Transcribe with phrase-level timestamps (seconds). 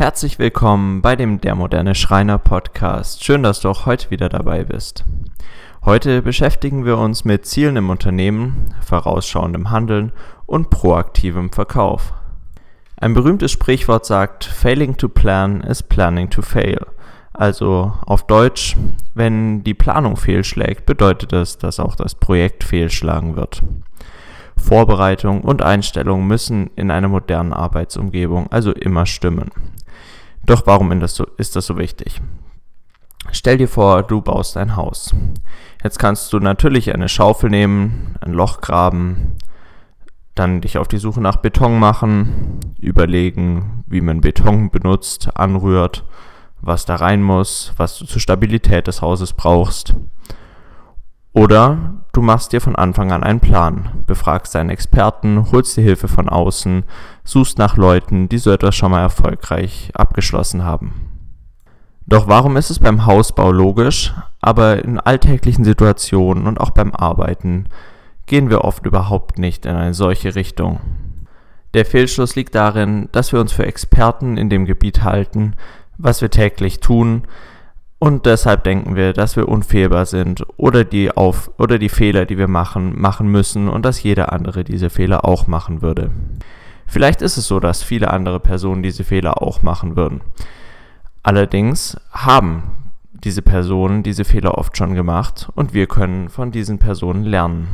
[0.00, 3.22] Herzlich willkommen bei dem Der moderne Schreiner Podcast.
[3.22, 5.04] Schön, dass du auch heute wieder dabei bist.
[5.84, 10.12] Heute beschäftigen wir uns mit Zielen im Unternehmen, vorausschauendem Handeln
[10.46, 12.14] und proaktivem Verkauf.
[12.96, 16.80] Ein berühmtes Sprichwort sagt, Failing to plan is planning to fail.
[17.34, 18.78] Also auf Deutsch,
[19.12, 23.62] wenn die Planung fehlschlägt, bedeutet das, dass auch das Projekt fehlschlagen wird.
[24.56, 29.50] Vorbereitung und Einstellung müssen in einer modernen Arbeitsumgebung also immer stimmen.
[30.44, 32.20] Doch warum ist das so wichtig?
[33.32, 35.14] Stell dir vor, du baust ein Haus.
[35.84, 39.36] Jetzt kannst du natürlich eine Schaufel nehmen, ein Loch graben,
[40.34, 46.04] dann dich auf die Suche nach Beton machen, überlegen, wie man Beton benutzt, anrührt,
[46.60, 49.94] was da rein muss, was du zur Stabilität des Hauses brauchst.
[51.32, 56.08] Oder du machst dir von Anfang an einen Plan, befragst deinen Experten, holst dir Hilfe
[56.08, 56.84] von außen,
[57.24, 60.92] suchst nach Leuten, die so etwas schon mal erfolgreich abgeschlossen haben.
[62.06, 67.66] Doch warum ist es beim Hausbau logisch, aber in alltäglichen Situationen und auch beim Arbeiten
[68.26, 70.80] gehen wir oft überhaupt nicht in eine solche Richtung?
[71.74, 75.54] Der Fehlschluss liegt darin, dass wir uns für Experten in dem Gebiet halten,
[75.98, 77.22] was wir täglich tun,
[78.00, 82.38] und deshalb denken wir, dass wir unfehlbar sind oder die auf oder die Fehler, die
[82.38, 86.10] wir machen, machen müssen und dass jeder andere diese Fehler auch machen würde.
[86.86, 90.22] Vielleicht ist es so, dass viele andere Personen diese Fehler auch machen würden.
[91.22, 92.62] Allerdings haben
[93.12, 97.68] diese Personen diese Fehler oft schon gemacht und wir können von diesen Personen lernen.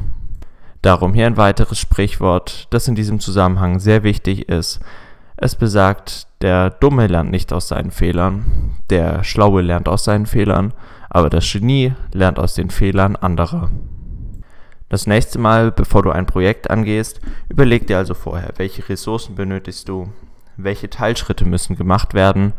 [0.82, 4.80] Darum hier ein weiteres Sprichwort, das in diesem Zusammenhang sehr wichtig ist.
[5.36, 10.72] Es besagt, der Dumme lernt nicht aus seinen Fehlern, der Schlaue lernt aus seinen Fehlern,
[11.10, 13.72] aber das Genie lernt aus den Fehlern anderer.
[14.88, 19.88] Das nächste Mal, bevor du ein Projekt angehst, überleg dir also vorher, welche Ressourcen benötigst
[19.88, 20.12] du,
[20.56, 22.52] welche Teilschritte müssen gemacht werden.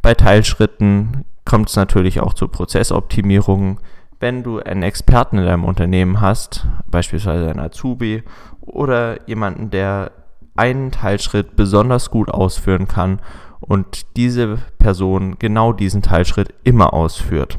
[0.00, 3.76] Bei Teilschritten kommt es natürlich auch zu Prozessoptimierungen.
[4.20, 8.22] Wenn du einen Experten in deinem Unternehmen hast, beispielsweise einen Azubi
[8.62, 10.12] oder jemanden, der
[10.58, 13.20] einen Teilschritt besonders gut ausführen kann
[13.60, 17.58] und diese Person genau diesen Teilschritt immer ausführt.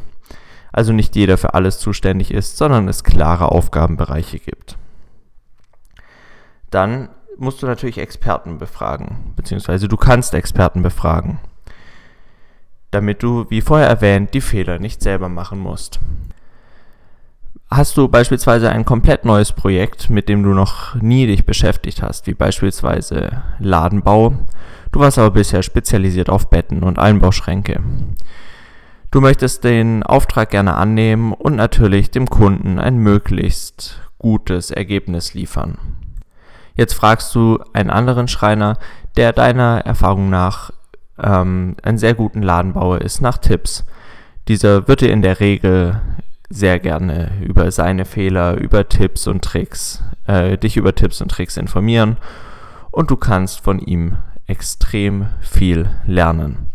[0.71, 4.77] Also nicht jeder für alles zuständig ist, sondern es klare Aufgabenbereiche gibt.
[6.69, 11.39] Dann musst du natürlich Experten befragen, beziehungsweise du kannst Experten befragen,
[12.91, 15.99] damit du, wie vorher erwähnt, die Fehler nicht selber machen musst.
[17.71, 22.25] Hast du beispielsweise ein komplett neues Projekt, mit dem du noch nie dich beschäftigt hast,
[22.25, 24.33] wie beispielsweise Ladenbau,
[24.91, 27.83] du warst aber bisher spezialisiert auf Betten und Einbauschränke.
[29.11, 35.77] Du möchtest den Auftrag gerne annehmen und natürlich dem Kunden ein möglichst gutes Ergebnis liefern.
[36.73, 38.79] Jetzt fragst du einen anderen Schreiner,
[39.15, 40.71] der deiner Erfahrung nach
[41.21, 43.85] ähm, einen sehr guten Ladenbauer ist, nach Tipps.
[44.47, 46.01] Dieser wird dir in der Regel
[46.49, 51.57] sehr gerne über seine Fehler, über Tipps und Tricks, äh, dich über Tipps und Tricks
[51.57, 52.17] informieren
[52.91, 54.17] und du kannst von ihm
[54.47, 56.69] extrem viel lernen.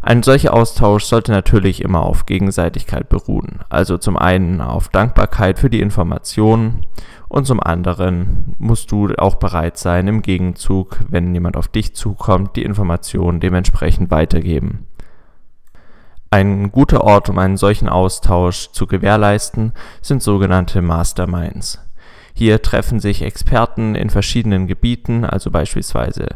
[0.00, 5.68] Ein solcher Austausch sollte natürlich immer auf Gegenseitigkeit beruhen, also zum einen auf Dankbarkeit für
[5.68, 6.86] die Informationen
[7.28, 12.56] und zum anderen musst du auch bereit sein, im Gegenzug, wenn jemand auf dich zukommt,
[12.56, 14.87] die Informationen dementsprechend weitergeben.
[16.30, 19.72] Ein guter Ort, um einen solchen Austausch zu gewährleisten,
[20.02, 21.80] sind sogenannte Masterminds.
[22.34, 26.28] Hier treffen sich Experten in verschiedenen Gebieten, also beispielsweise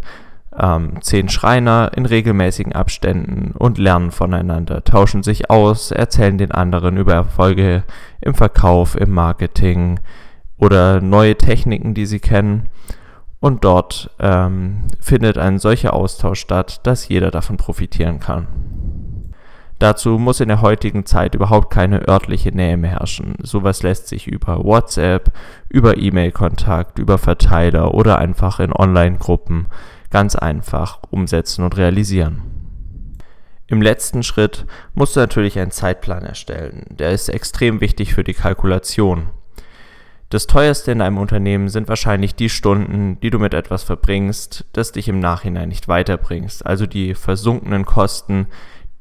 [0.59, 6.97] ähm, zehn Schreiner in regelmäßigen Abständen und lernen voneinander, tauschen sich aus, erzählen den anderen
[6.97, 7.85] über Erfolge
[8.21, 10.01] im Verkauf, im Marketing
[10.59, 12.69] oder neue Techniken, die sie kennen.
[13.41, 18.47] Und dort ähm, findet ein solcher Austausch statt, dass jeder davon profitieren kann.
[19.83, 23.35] Dazu muss in der heutigen Zeit überhaupt keine örtliche Nähe mehr herrschen.
[23.43, 25.33] Sowas lässt sich über WhatsApp,
[25.69, 29.67] über E-Mail-Kontakt, über Verteiler oder einfach in Online-Gruppen
[30.09, 32.43] ganz einfach umsetzen und realisieren.
[33.67, 36.87] Im letzten Schritt musst du natürlich einen Zeitplan erstellen.
[36.91, 39.31] Der ist extrem wichtig für die Kalkulation.
[40.31, 44.93] Das teuerste in einem Unternehmen sind wahrscheinlich die Stunden, die du mit etwas verbringst, das
[44.93, 48.47] dich im Nachhinein nicht weiterbringst, also die versunkenen Kosten,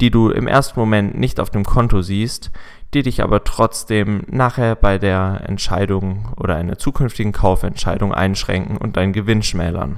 [0.02, 2.52] die du im ersten Moment nicht auf dem Konto siehst,
[2.94, 9.14] die dich aber trotzdem nachher bei der Entscheidung oder einer zukünftigen Kaufentscheidung einschränken und deinen
[9.14, 9.98] Gewinn schmälern.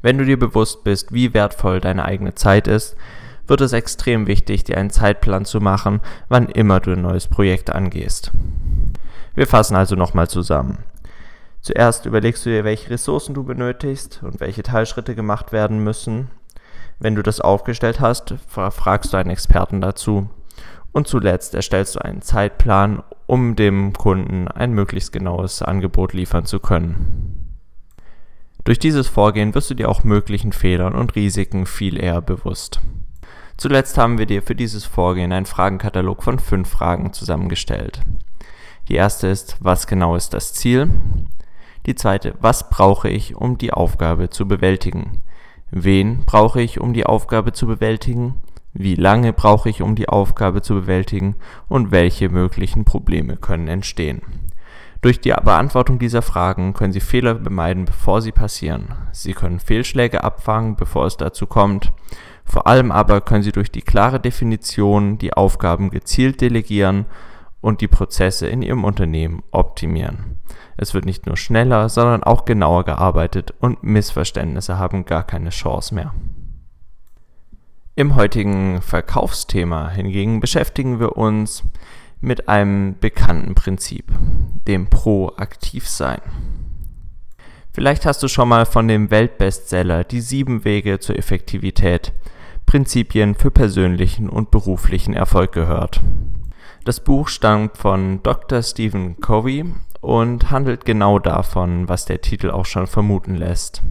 [0.00, 2.96] Wenn du dir bewusst bist, wie wertvoll deine eigene Zeit ist,
[3.46, 7.70] wird es extrem wichtig, dir einen Zeitplan zu machen, wann immer du ein neues Projekt
[7.70, 8.30] angehst.
[9.34, 10.78] Wir fassen also nochmal zusammen.
[11.60, 16.30] Zuerst überlegst du dir, welche Ressourcen du benötigst und welche Teilschritte gemacht werden müssen.
[17.02, 20.30] Wenn du das aufgestellt hast, fragst du einen Experten dazu.
[20.92, 26.60] Und zuletzt erstellst du einen Zeitplan, um dem Kunden ein möglichst genaues Angebot liefern zu
[26.60, 27.58] können.
[28.62, 32.80] Durch dieses Vorgehen wirst du dir auch möglichen Fehlern und Risiken viel eher bewusst.
[33.56, 38.00] Zuletzt haben wir dir für dieses Vorgehen einen Fragenkatalog von fünf Fragen zusammengestellt.
[38.88, 40.88] Die erste ist, was genau ist das Ziel?
[41.84, 45.22] Die zweite, was brauche ich, um die Aufgabe zu bewältigen?
[45.74, 48.34] Wen brauche ich, um die Aufgabe zu bewältigen?
[48.74, 51.36] Wie lange brauche ich, um die Aufgabe zu bewältigen?
[51.66, 54.20] Und welche möglichen Probleme können entstehen?
[55.00, 58.94] Durch die Beantwortung dieser Fragen können Sie Fehler vermeiden, bevor sie passieren.
[59.12, 61.92] Sie können Fehlschläge abfangen, bevor es dazu kommt.
[62.44, 67.06] Vor allem aber können Sie durch die klare Definition die Aufgaben gezielt delegieren
[67.62, 70.36] und die Prozesse in Ihrem Unternehmen optimieren.
[70.76, 75.94] Es wird nicht nur schneller, sondern auch genauer gearbeitet und Missverständnisse haben gar keine Chance
[75.94, 76.12] mehr.
[77.94, 81.62] Im heutigen Verkaufsthema hingegen beschäftigen wir uns
[82.20, 84.10] mit einem bekannten Prinzip,
[84.66, 86.20] dem Proaktivsein.
[87.72, 92.12] Vielleicht hast du schon mal von dem Weltbestseller Die sieben Wege zur Effektivität,
[92.66, 96.00] Prinzipien für persönlichen und beruflichen Erfolg gehört.
[96.84, 98.60] Das Buch stammt von Dr.
[98.60, 103.82] Stephen Covey und handelt genau davon, was der Titel auch schon vermuten lässt,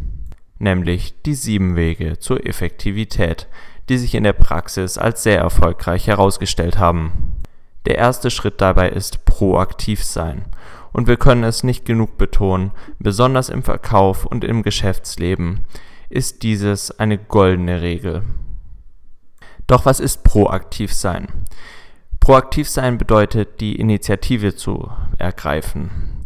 [0.59, 3.47] nämlich die sieben Wege zur Effektivität,
[3.87, 7.33] die sich in der Praxis als sehr erfolgreich herausgestellt haben.
[7.85, 10.43] Der erste Schritt dabei ist proaktiv sein.
[10.91, 15.61] Und wir können es nicht genug betonen, besonders im Verkauf und im Geschäftsleben
[16.09, 18.23] ist dieses eine goldene Regel.
[19.67, 21.29] Doch was ist proaktiv sein?
[22.21, 26.23] Proaktiv sein bedeutet, die Initiative zu ergreifen,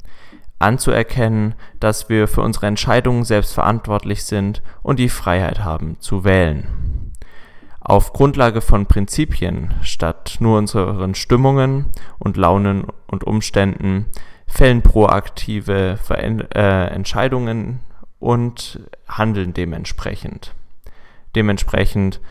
[0.59, 6.85] anzuerkennen, dass wir für unsere Entscheidungen selbst verantwortlich sind und die Freiheit haben zu wählen
[7.85, 11.85] auf Grundlage von Prinzipien statt nur unseren Stimmungen
[12.17, 14.07] und Launen und Umständen
[14.47, 17.81] fällen proaktive Veränd äh, Entscheidungen
[18.19, 20.55] und handeln dementsprechend.
[21.35, 22.21] Dementsprechend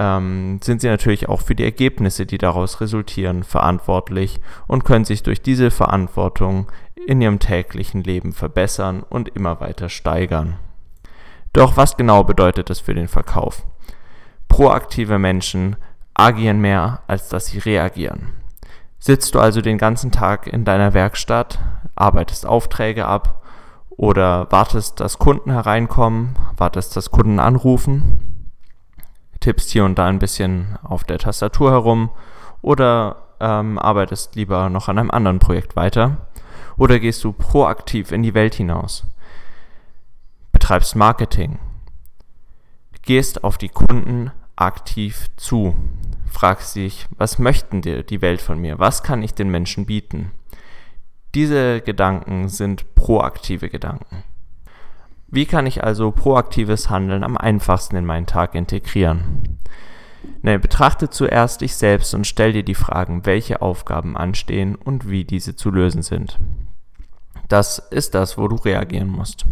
[0.00, 5.22] ähm, sind sie natürlich auch für die Ergebnisse, die daraus resultieren, verantwortlich und können sich
[5.22, 6.72] durch diese Verantwortung
[7.06, 10.56] in ihrem täglichen Leben verbessern und immer weiter steigern.
[11.52, 13.66] Doch was genau bedeutet das für den Verkauf?
[14.48, 15.76] Proaktive Menschen
[16.14, 18.32] agieren mehr, als dass sie reagieren.
[18.98, 21.58] Sitzt du also den ganzen Tag in deiner Werkstatt,
[21.94, 23.42] arbeitest Aufträge ab
[23.90, 28.29] oder wartest, dass Kunden hereinkommen, wartest, dass Kunden anrufen,
[29.40, 32.10] tippst hier und da ein bisschen auf der Tastatur herum
[32.62, 36.28] oder ähm, arbeitest lieber noch an einem anderen Projekt weiter
[36.76, 39.04] oder gehst du proaktiv in die Welt hinaus,
[40.52, 41.58] betreibst Marketing,
[43.02, 45.74] gehst auf die Kunden aktiv zu.
[46.30, 48.78] Fragst dich, was möchten dir die Welt von mir?
[48.78, 50.30] Was kann ich den Menschen bieten?
[51.34, 54.22] Diese Gedanken sind proaktive Gedanken.
[55.30, 59.58] Wie kann ich also proaktives Handeln am einfachsten in meinen Tag integrieren?
[60.42, 65.24] Ne, betrachte zuerst dich selbst und stell dir die Fragen, welche Aufgaben anstehen und wie
[65.24, 66.38] diese zu lösen sind.
[67.48, 69.46] Das ist das, wo du reagieren musst.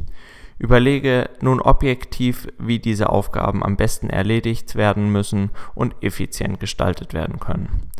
[0.58, 7.38] Überlege nun objektiv, wie diese Aufgaben am besten erledigt werden müssen und effizient gestaltet werden
[7.38, 7.90] können.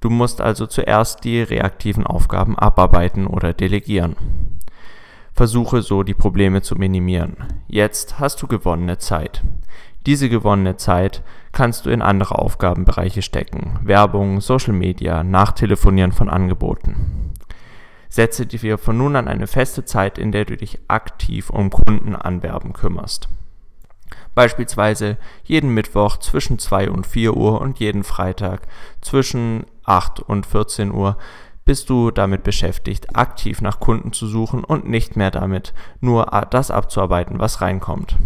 [0.00, 4.16] Du musst also zuerst die reaktiven Aufgaben abarbeiten oder delegieren.
[5.32, 7.36] Versuche so die Probleme zu minimieren.
[7.68, 9.42] Jetzt hast du gewonnene Zeit.
[10.06, 11.22] Diese gewonnene Zeit
[11.52, 13.78] kannst du in andere Aufgabenbereiche stecken.
[13.82, 17.32] Werbung, Social Media, Nachtelefonieren von Angeboten.
[18.08, 22.72] Setze dir von nun an eine feste Zeit, in der du dich aktiv um Kundenanwerben
[22.72, 23.28] kümmerst.
[24.34, 28.62] Beispielsweise jeden Mittwoch zwischen 2 und 4 Uhr und jeden Freitag
[29.00, 31.16] zwischen 8 und 14 Uhr
[31.70, 36.72] bist du damit beschäftigt, aktiv nach Kunden zu suchen und nicht mehr damit, nur das
[36.72, 38.16] abzuarbeiten, was reinkommt.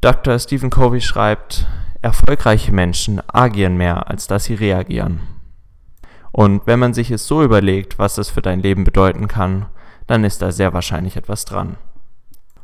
[0.00, 0.38] Dr.
[0.38, 1.66] Stephen Covey schreibt,
[2.00, 5.20] erfolgreiche Menschen agieren mehr, als dass sie reagieren.
[6.32, 9.66] Und wenn man sich es so überlegt, was das für dein Leben bedeuten kann,
[10.06, 11.76] dann ist da sehr wahrscheinlich etwas dran.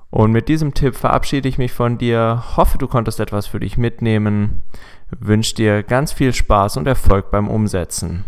[0.09, 3.77] Und mit diesem Tipp verabschiede ich mich von dir, hoffe du konntest etwas für dich
[3.77, 4.63] mitnehmen,
[5.11, 8.25] wünsche dir ganz viel Spaß und Erfolg beim Umsetzen.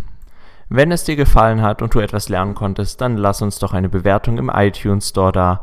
[0.69, 3.89] Wenn es dir gefallen hat und du etwas lernen konntest, dann lass uns doch eine
[3.89, 5.63] Bewertung im iTunes Store da.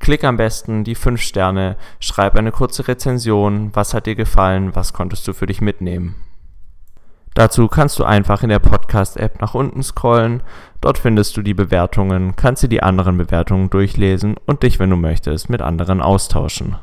[0.00, 4.92] Klick am besten die 5 Sterne, schreib eine kurze Rezension, was hat dir gefallen, was
[4.92, 6.16] konntest du für dich mitnehmen.
[7.34, 10.42] Dazu kannst du einfach in der Podcast-App nach unten scrollen,
[10.80, 14.96] dort findest du die Bewertungen, kannst dir die anderen Bewertungen durchlesen und dich, wenn du
[14.96, 16.76] möchtest, mit anderen austauschen.